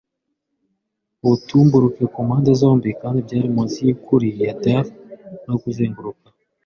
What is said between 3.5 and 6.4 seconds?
munsi yukuri ya dell no kuzenguruka